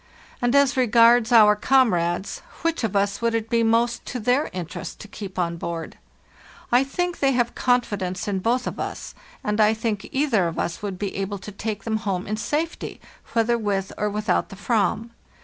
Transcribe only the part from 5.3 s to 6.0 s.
on board?